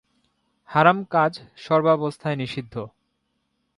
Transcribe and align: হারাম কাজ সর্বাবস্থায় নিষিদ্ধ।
হারাম 0.69 0.99
কাজ 1.03 1.33
সর্বাবস্থায় 1.57 2.35
নিষিদ্ধ। 2.35 2.75